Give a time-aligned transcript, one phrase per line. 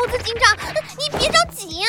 [0.00, 0.56] 猴子警长，
[0.98, 1.86] 你别着急呀！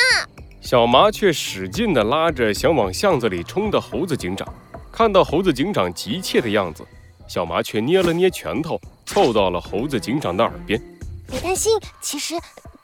[0.60, 4.46] 小麻雀使劲地拉着想往巷子里冲的猴子警长，
[4.92, 6.86] 看到猴子警长急切的样子，
[7.26, 10.78] 小麻雀捏了捏拳头，凑到了猴子警长的耳边
[11.26, 11.72] ：“别担心，
[12.02, 12.34] 其实，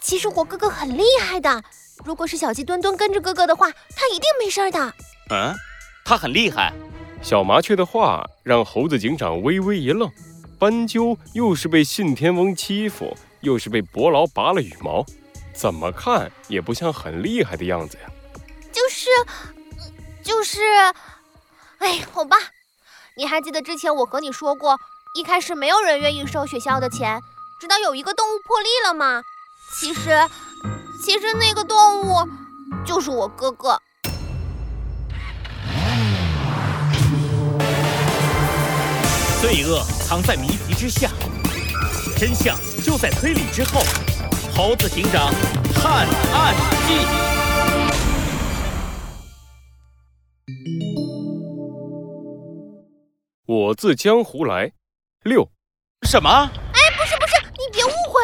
[0.01, 1.63] 其实我哥哥很厉害的。
[2.07, 4.95] 如果是小鸡墩墩跟着哥哥的话，他一定没事的。”
[5.29, 5.55] 嗯，
[6.07, 6.73] 他很厉害。
[7.21, 10.11] 小麻雀的话让猴子警长微微一愣。
[10.59, 15.05] 斑鸠又是被信天翁欺负，又是被伯劳拔了羽毛。
[15.55, 18.11] 怎么看也不像很厉害的样子呀。
[18.73, 19.09] 就是，
[20.23, 20.61] 就是，
[21.79, 22.37] 哎，好吧。
[23.17, 24.79] 你还记得之前我和你说过，
[25.15, 27.21] 一开始没有人愿意收雪橇的钱，
[27.61, 29.21] 直到有一个动物破例了吗？
[29.81, 30.17] 其实，
[31.05, 32.15] 其实那个动物
[32.87, 33.81] 就是我哥哥。
[39.41, 41.11] 罪恶藏在谜题之下，
[42.17, 42.57] 真相
[42.89, 43.83] 就在推理之后。
[44.57, 45.31] 猴子警长
[45.75, 46.55] 探案
[46.87, 46.95] 记，
[53.45, 54.73] 我自江湖来。
[55.25, 55.47] 六，
[56.09, 56.31] 什么？
[56.31, 58.23] 哎，不是不是，你别误会。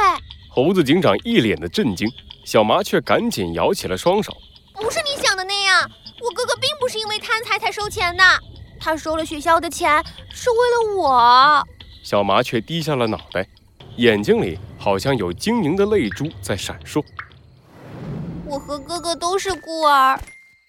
[0.49, 2.09] 猴子警长一脸的震惊，
[2.47, 4.35] 小麻雀赶紧摇起了双手。
[4.77, 5.83] 不是你想的那样，
[6.23, 8.25] 我哥哥并不是因为贪财才收钱的，
[8.81, 10.03] 他收了学校的钱
[10.33, 11.63] 是为了我。
[12.03, 13.47] 小麻雀低下了脑袋。
[13.97, 17.05] 眼睛里好像有晶莹的泪珠在闪烁。
[18.47, 20.19] 我和哥哥都是孤儿，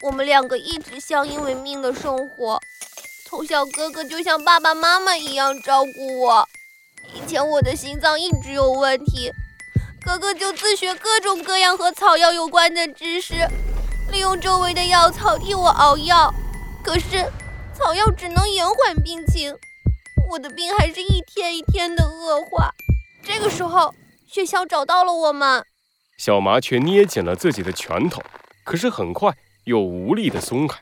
[0.04, 2.60] 我们两个一直相依为命的生活。
[3.28, 6.48] 从小，哥哥就像爸爸妈妈一样照顾我。
[7.14, 9.32] 以前我的心脏一直有问题，
[10.04, 13.34] 哥哥就自学各种各样和草药有关的知识，
[14.12, 16.32] 利用周围的药草替我熬药。
[16.84, 17.26] 可是，
[17.74, 19.56] 草药只能延缓病情，
[20.30, 22.72] 我的病还是一天一天的恶化。
[23.26, 23.92] 这个时候，
[24.28, 25.66] 雪橇找到了我们。
[26.16, 28.22] 小麻雀捏紧了自己的拳头，
[28.64, 29.34] 可是很快
[29.66, 30.78] 又无力地松开。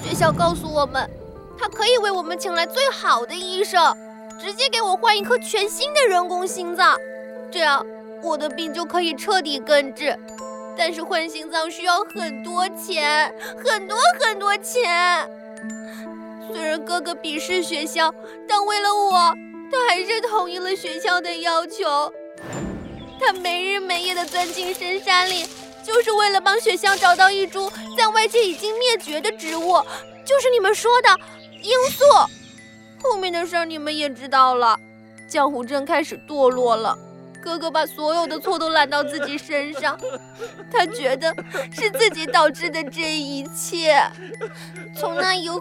[0.00, 1.10] 雪橇告诉我们，
[1.58, 3.94] 它可以为我们请来最好的医生，
[4.40, 6.96] 直接给我换一颗全新的人工心脏，
[7.50, 7.84] 这样
[8.22, 10.16] 我的病就可以彻底根治。
[10.78, 15.28] 但是换心脏需要很多钱，很多很多钱。
[16.48, 18.14] 虽然哥哥鄙视雪橇，
[18.48, 19.34] 但为了我。
[19.72, 22.12] 他还是同意了学校的要求。
[23.18, 25.46] 他没日没夜地钻进深山里，
[25.82, 29.80] 就是为了帮学校找到一株在外界已经灭绝的植物，
[30.24, 31.08] 就是你们说的
[31.62, 32.04] 罂粟。
[33.02, 34.78] 后面的事你们也知道了，
[35.26, 36.98] 江湖镇开始堕落了。
[37.42, 39.98] 哥哥把所有的错都揽到自己身上，
[40.70, 41.34] 他觉得
[41.72, 44.00] 是自己导致的这一切。
[44.96, 45.60] 从那以后，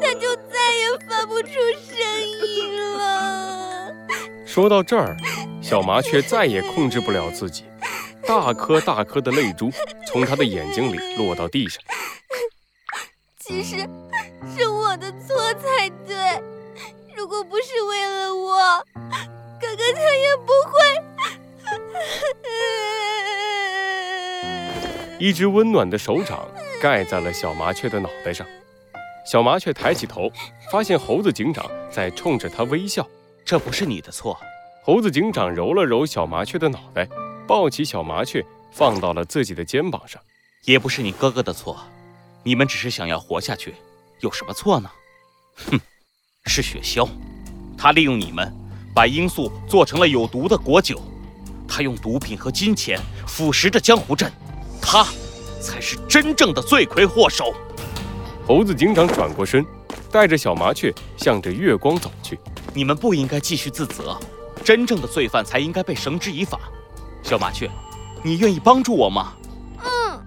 [0.00, 1.48] 他就再也发不出
[1.84, 1.91] 声。
[4.52, 5.16] 说到这儿，
[5.62, 7.64] 小麻雀再也控制不了自己，
[8.26, 9.70] 大颗大颗的泪珠
[10.06, 11.82] 从他的眼睛里落到地上。
[13.40, 13.76] 其实
[14.54, 16.14] 是我的错才对，
[17.16, 18.84] 如果不是为了我。
[19.58, 20.78] 哥哥他也不会。
[25.18, 26.46] 一只温暖的手掌
[26.78, 28.46] 盖在了小麻雀的脑袋上，
[29.24, 30.30] 小麻雀抬起头，
[30.70, 33.08] 发现猴子警长在冲着它微笑。
[33.44, 34.38] 这不是你的错。
[34.84, 37.08] 猴子警长揉了揉小麻雀的脑袋，
[37.46, 40.20] 抱起小麻雀放到了自己的肩膀上。
[40.64, 41.78] 也不是你哥哥的错，
[42.42, 43.74] 你们只是想要活下去，
[44.20, 44.90] 有什么错呢？
[45.56, 45.80] 哼，
[46.46, 47.08] 是雪橇，
[47.76, 48.52] 他利用你们。
[48.94, 51.00] 把罂粟做成了有毒的果酒，
[51.66, 54.30] 他用毒品和金钱腐蚀着江湖镇，
[54.82, 55.02] 他
[55.62, 57.54] 才是真正的罪魁祸首。
[58.46, 59.64] 猴子警长转过身，
[60.10, 62.38] 带着小麻雀向着月光走去。
[62.74, 64.18] 你们不应该继续自责，
[64.64, 66.58] 真正的罪犯才应该被绳之以法。
[67.22, 67.70] 小麻雀，
[68.22, 69.34] 你愿意帮助我吗？
[69.84, 70.22] 嗯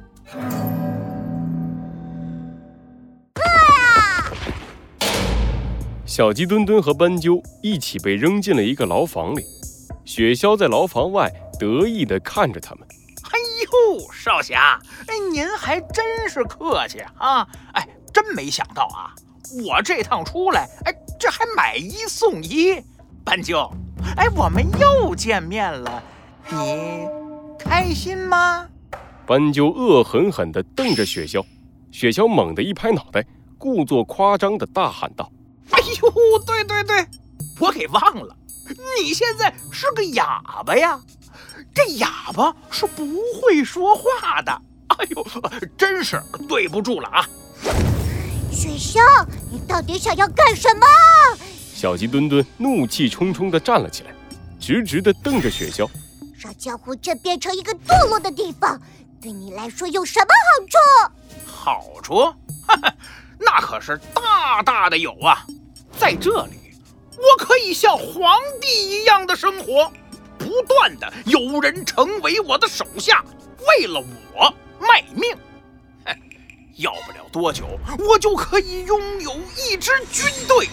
[6.06, 9.44] 小鸡墩墩和斑鸠一起被扔进了一个牢房里，
[10.06, 11.30] 雪橇在牢房外
[11.60, 12.88] 得意地看着他们。
[13.32, 17.46] 哎呦，少侠，哎，您还真是客气啊！
[17.74, 19.12] 哎，真没想到啊，
[19.64, 22.82] 我这趟出来，哎，这还买一送一。
[23.24, 23.72] 斑鸠，
[24.16, 26.04] 哎，我们又见面了，
[26.50, 27.08] 你
[27.58, 28.68] 开心吗？
[29.26, 31.44] 斑鸠恶狠狠地瞪着雪橇，
[31.92, 33.26] 雪橇猛地一拍脑袋，
[33.58, 35.32] 故作夸张地大喊道。
[35.72, 37.08] 哎呦，对对对，
[37.60, 38.36] 我给忘了，
[39.02, 41.00] 你现在是个哑巴呀！
[41.74, 43.04] 这哑巴是不
[43.42, 44.62] 会说话的。
[44.88, 45.28] 哎呦，
[45.76, 47.26] 真是对不住了啊！
[48.56, 49.02] 雪橇，
[49.52, 50.86] 你到底想要干什么？
[51.74, 54.16] 小鸡墩墩怒气冲冲地站了起来，
[54.58, 55.90] 直直地瞪着雪橇。
[56.38, 58.82] 让江湖镇变成一个堕落的地方，
[59.22, 61.46] 对你来说有什么好处？
[61.46, 62.16] 好处？
[62.66, 62.94] 哈哈，
[63.38, 65.46] 那可是大大的有啊！
[66.00, 66.54] 在这里，
[67.18, 69.92] 我可以像皇帝一样的生活，
[70.38, 73.24] 不断的有人成为我的手下，
[73.68, 74.00] 为了
[74.34, 75.36] 我卖命。
[76.76, 80.68] 哼，要不了多久，我就可以拥有一支军队，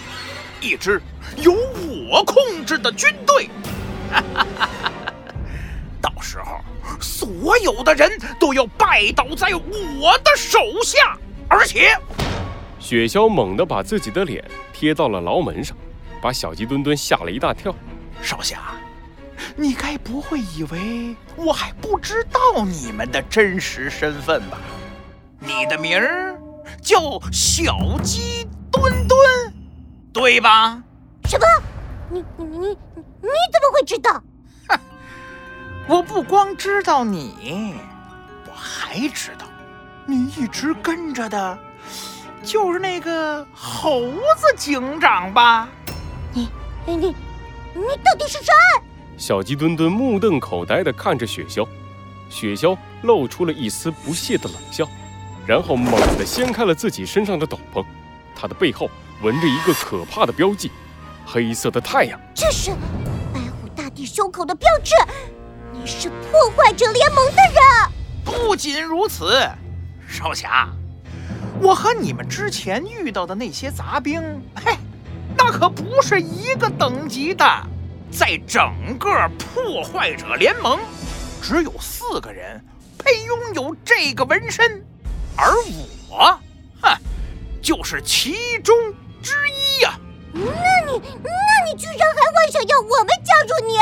[0.61, 1.01] 一支
[1.37, 1.53] 由
[2.11, 3.49] 我控制的军队。
[4.11, 5.15] 哈哈哈哈哈！
[6.01, 6.61] 到时候，
[7.01, 11.17] 所有的人都要拜倒在我的手下，
[11.49, 11.97] 而且，
[12.79, 15.77] 雪橇猛地把自己的脸贴到了牢门上，
[16.21, 17.75] 把小鸡墩墩吓了一大跳。
[18.21, 18.75] 少侠，
[19.57, 24.59] 你该不会以为我还不知道你们的真实身份吧？
[25.45, 26.39] 你的名儿
[26.81, 29.19] 叫小鸡墩墩，
[30.13, 30.81] 对吧？
[31.25, 31.47] 什么？
[32.09, 34.23] 你你你你怎么会知道？
[34.69, 34.79] 哼，
[35.89, 37.75] 我不光知道你，
[38.47, 39.47] 我还知道，
[40.07, 41.59] 你一直跟着的，
[42.43, 44.01] 就是那个猴
[44.37, 45.69] 子警长吧？
[46.33, 46.49] 你
[46.87, 47.07] 你你
[47.75, 48.53] 你到底是谁？
[49.17, 51.67] 小鸡墩墩目瞪口呆地看着雪橇，
[52.29, 54.89] 雪橇露出了一丝不屑的冷笑，
[55.47, 57.85] 然后猛地掀开了自己身上的斗篷，
[58.35, 58.91] 他的背后
[59.23, 60.71] 纹着一个可怕的标记。
[61.25, 62.73] 黑色的太阳，这是
[63.33, 64.95] 白虎大帝胸口的标志。
[65.73, 67.93] 你是破坏者联盟的人。
[68.25, 69.33] 不仅如此，
[70.09, 70.69] 少侠，
[71.61, 74.21] 我和你们之前遇到的那些杂兵，
[74.55, 74.77] 嘿，
[75.37, 77.45] 那可不是一个等级的。
[78.11, 79.09] 在整个
[79.39, 80.79] 破坏者联盟，
[81.41, 82.63] 只有四个人
[82.99, 84.85] 配拥有这个纹身，
[85.43, 85.53] 而
[86.09, 86.39] 我，
[86.81, 86.97] 哼，
[87.61, 88.77] 就是其中
[89.21, 89.99] 之一呀。
[90.33, 91.31] 那你，那
[91.67, 93.77] 你居然还会想要我们加入你？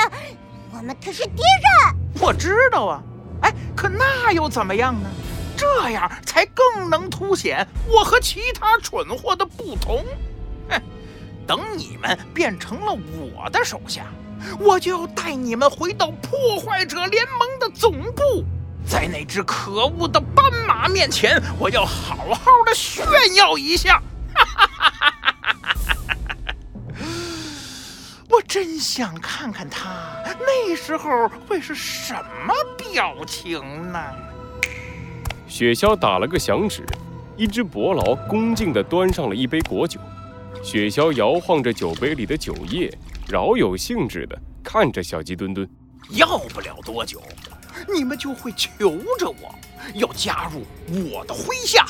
[0.73, 1.97] 我们可是敌人。
[2.21, 3.03] 我知道啊，
[3.43, 5.09] 哎，可那又怎么样呢？
[5.57, 10.03] 这样才更能凸显我和其他蠢货的不同。
[10.71, 10.83] 哼，
[11.47, 14.07] 等你们变成了我的手下，
[14.59, 18.45] 我就要带你们回到破坏者联盟的总部，
[18.87, 23.05] 在那只可恶的斑马面前，我要好好的炫
[23.37, 24.03] 耀一下。
[24.35, 25.41] 哈哈哈哈哈！
[28.49, 29.89] 真想看看他
[30.41, 33.61] 那时候会是什么表情
[33.93, 34.03] 呢？
[35.47, 36.85] 雪橇打了个响指，
[37.37, 40.01] 一只伯劳恭敬地端上了一杯果酒。
[40.65, 42.93] 雪橇摇晃着酒杯里的酒液，
[43.29, 45.69] 饶有兴致地看着小鸡墩墩。
[46.09, 47.23] 要不了多久，
[47.89, 48.71] 你们就会求
[49.19, 49.55] 着我
[49.95, 50.65] 要加入
[51.11, 51.87] 我的麾下，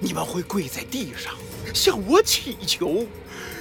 [0.00, 1.34] 你们会跪在地上
[1.74, 3.06] 向我祈求。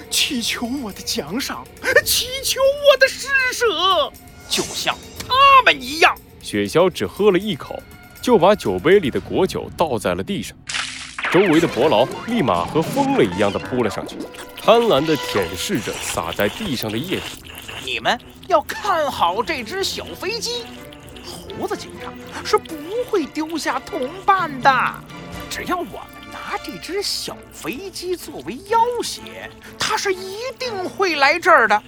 [0.09, 1.67] 祈求我的奖赏，
[2.05, 4.11] 祈求我的施舍，
[4.49, 6.15] 就像他们一样。
[6.41, 7.77] 雪橇只喝了一口，
[8.21, 10.57] 就把酒杯里的果酒倒在了地上。
[11.29, 14.15] 周围的伯劳立马和疯了一样的扑了上去，
[14.61, 17.43] 贪婪地舔舐着洒在地上的液体。
[17.83, 18.17] 你们
[18.47, 20.63] 要看好这只小飞机，
[21.59, 22.13] 猴子警长
[22.45, 22.75] 是不
[23.09, 24.93] 会丢下同伴的。
[25.49, 26.17] 只要我们。
[26.29, 29.49] 拿这只小飞机作为要挟，
[29.79, 31.83] 他是一定会来这儿的。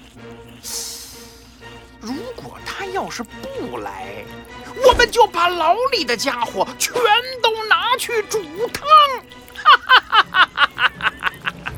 [2.00, 4.24] 如果他要是不来，
[4.86, 6.93] 我们就把牢里的家伙全
[7.43, 8.41] 都拿去煮
[8.74, 8.88] 汤。
[9.53, 11.74] 哈哈哈哈哈哈！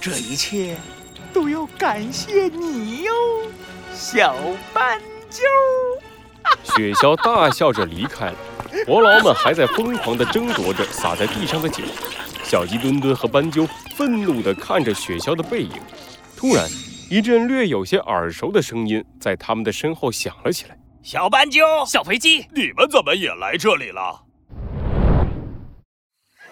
[0.00, 0.76] 这一切
[1.32, 3.12] 都要感谢你哟，
[3.92, 4.36] 小
[4.72, 5.42] 斑鸠。
[6.64, 8.36] 雪橇大笑着离开了。
[8.86, 11.84] 伯劳们还在疯狂地争夺着洒在地上的酒，
[12.42, 15.70] 小鸡墩墩和斑鸠愤怒地看着雪橇的背影。
[16.36, 16.66] 突然，
[17.10, 24.22] 一阵略有些耳熟的声音在他们的身后响了起来：“小斑鸠，小飞机，你们怎么也来这里了？”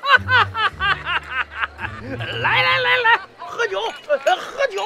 [0.01, 1.23] 哈哈哈哈哈
[1.79, 1.91] 哈！
[2.41, 4.83] 来来来来，喝酒，喝酒！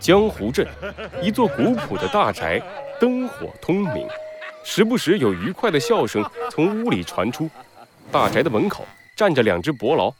[0.00, 0.66] 江湖镇，
[1.22, 2.60] 一座古朴的大宅，
[3.00, 4.08] 灯火通明。
[4.64, 7.48] 时不时有愉快的笑声从屋里传出，
[8.10, 10.12] 大宅的门口站着两只伯劳，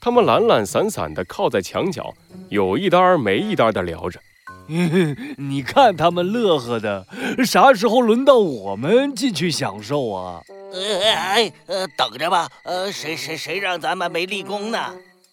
[0.00, 2.14] 他们懒懒散散地靠在墙角，
[2.50, 4.20] 有一搭没一搭地聊着。
[5.36, 7.04] 你看他们乐呵的，
[7.44, 10.40] 啥时候轮到我们进去享受啊？
[10.72, 12.48] 呃，哎，呃，等着吧。
[12.62, 14.78] 呃，谁谁谁让咱们没立功呢？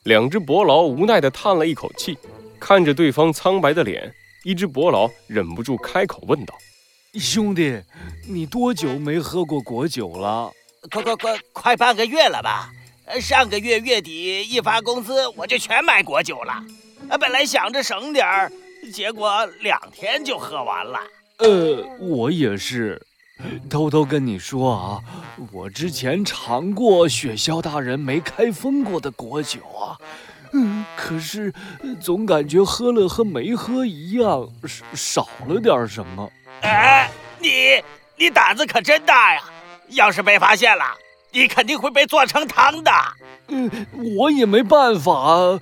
[0.04, 2.18] 两只伯劳无奈地叹了一口气，
[2.60, 4.12] 看着对方苍白的脸，
[4.44, 6.56] 一只伯劳忍不住开口问道。
[7.14, 7.82] 兄弟，
[8.28, 10.52] 你多久没喝过果酒了？
[10.92, 12.70] 快快快，快半个月了吧？
[13.22, 16.64] 上个月月底一发工资，我就全买果酒了。
[17.18, 18.52] 本来想着省点儿，
[18.94, 21.00] 结果两天就喝完了。
[21.38, 23.02] 呃，我也是。
[23.70, 25.00] 偷偷跟你说啊，
[25.52, 29.96] 我之前尝过雪鸮大人没开封过的果酒啊，
[30.54, 31.54] 嗯，可是
[32.02, 34.50] 总感觉喝了和没喝一样，
[34.94, 36.32] 少了点什么。
[36.62, 37.10] 哎，
[37.40, 37.82] 你
[38.18, 39.42] 你胆子可真大呀！
[39.90, 40.84] 要是被发现了，
[41.32, 42.92] 你肯定会被做成汤的。
[43.48, 43.70] 嗯，
[44.18, 45.60] 我也没办法，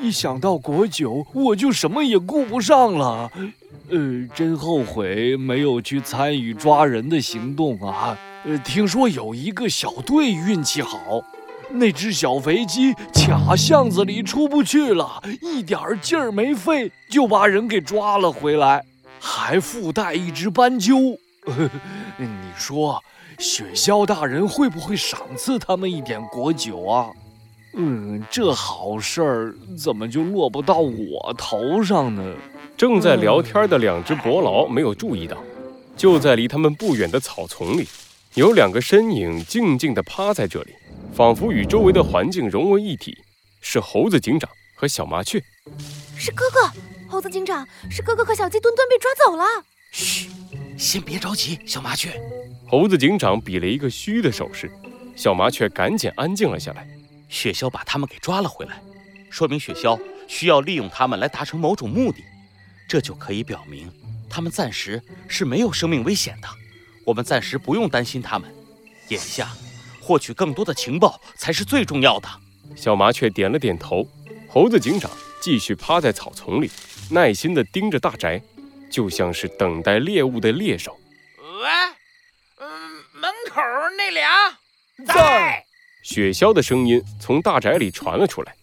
[0.00, 3.30] 一想到果酒，我就什么也顾不上了。
[3.90, 8.16] 呃，真后悔没有去参与抓人的行动啊！
[8.44, 11.22] 呃，听说有一个小队运气好，
[11.68, 18.82] 那只小肥鸡卡巷子里出不去了，一点劲儿没费就把人给抓了回来，
[19.26, 21.18] 还附带一只斑鸠。
[22.16, 23.02] 你说，
[23.38, 27.10] 雪鸮大人会不会赏赐他们一点果酒啊？
[27.74, 32.34] 嗯，这好事儿怎么就落不到我头上呢？
[32.76, 35.36] 正在聊天的两只伯劳没有注意到，
[35.96, 37.88] 就在离他们不远的草丛里，
[38.34, 40.72] 有两个身影静静地趴在这里，
[41.12, 43.18] 仿佛与周围的环境融为一体。
[43.60, 45.42] 是猴子警长和小麻雀。
[46.16, 46.70] 是哥哥，
[47.08, 49.44] 猴子警长，是哥哥和小鸡墩墩被抓走了。
[49.92, 50.28] 嘘，
[50.76, 52.20] 先别着急，小麻雀。
[52.68, 54.70] 猴子警长比了一个嘘的手势，
[55.14, 56.86] 小麻雀赶紧安静了下来。
[57.28, 58.82] 雪橇把他们给抓了回来，
[59.30, 62.22] 说明雪橇需要利用他们来达成某种目的。
[62.88, 63.90] 这就可以表明，
[64.28, 66.48] 他们暂时是没有生命危险的。
[67.04, 68.52] 我们暂时不用担心他们。
[69.08, 69.48] 眼下，
[70.00, 72.28] 获取更多的情报才是最重要的。
[72.74, 74.06] 小麻雀点了点头。
[74.48, 75.10] 猴子警长
[75.42, 76.70] 继续趴在草丛里，
[77.10, 78.40] 耐心地盯着大宅，
[78.90, 80.98] 就像是等待猎物的猎手。
[81.38, 81.68] 喂，
[82.58, 82.68] 嗯，
[83.12, 83.60] 门口
[83.96, 84.58] 那俩
[85.06, 85.64] 在。
[86.02, 88.54] 雪鸮的声音从大宅里传了出来。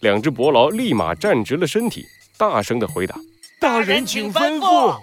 [0.00, 2.04] 两只伯劳立马站直了身体，
[2.36, 3.16] 大声地回答。
[3.58, 4.98] 大人，请吩咐。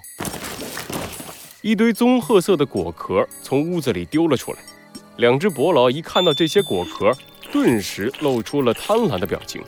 [1.61, 4.59] 一堆棕褐色的果壳从屋子里丢了出来，
[5.17, 7.11] 两只伯劳一看到这些果壳，
[7.51, 9.63] 顿时露出了贪婪的表情。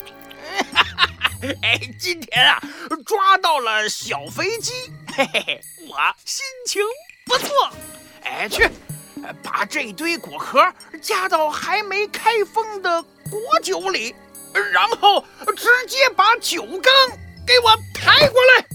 [1.62, 2.62] 哎，今天啊，
[3.06, 4.72] 抓到了小肥鸡，
[5.14, 6.82] 嘿嘿嘿，我心情
[7.26, 7.70] 不错。
[8.24, 8.70] 哎，去，
[9.44, 14.16] 把这堆果壳加到还没开封的果酒里，
[14.72, 15.26] 然后
[15.58, 16.94] 直接把酒缸
[17.46, 18.66] 给我抬过来。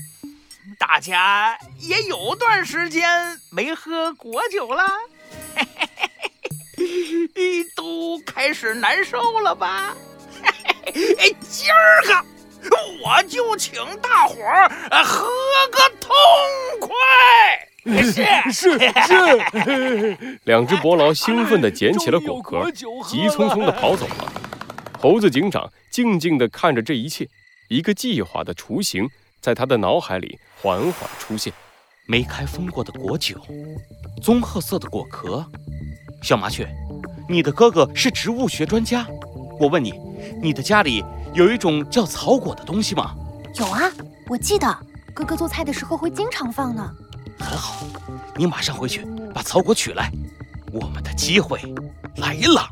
[0.79, 4.85] 大家也有段时间没喝果酒了，
[5.57, 9.97] 嘿嘿嘿嘿嘿都开始难受了吧？
[10.85, 12.25] 哎，今儿个
[13.05, 14.69] 我就请大伙儿
[15.05, 15.27] 喝
[15.71, 16.11] 个痛
[16.81, 18.03] 快！
[18.03, 18.13] 是
[18.53, 20.19] 是是！
[20.45, 24.33] 两只伯劳兴奋地捡起了果壳， 急匆匆地跑走了。
[25.01, 27.27] 猴子警长静静地看着这一切，
[27.69, 29.09] 一个计划的雏形。
[29.41, 31.53] 在他的脑海里缓缓出现，
[32.09, 33.41] 没开封过的果酒，
[34.21, 35.47] 棕褐色的果壳。
[36.23, 36.69] 小麻雀，
[37.29, 39.07] 你的哥哥是植物学专家。
[39.61, 39.95] 我问你，
[40.43, 41.05] 你的家里
[41.39, 43.15] 有一种叫草果的东西吗？
[43.55, 43.89] 有啊，
[44.27, 44.77] 我记得
[45.15, 46.93] 哥哥做菜的时候会经常放呢。
[47.39, 47.87] 很好，
[48.35, 50.11] 你马上回去把草果取来，
[50.73, 51.61] 我们的机会
[52.17, 52.69] 来了。